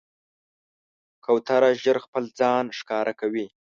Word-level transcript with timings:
کوتره 1.25 1.69
ژر 1.81 1.97
خپل 2.05 2.23
ځان 2.39 2.65
ښکاره 2.79 3.13
کوي. 3.19 3.47